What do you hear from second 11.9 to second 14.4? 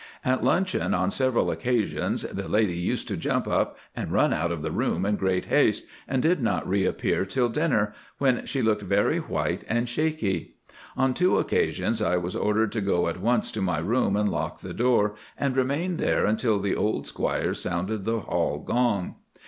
I was ordered to go at once to my room and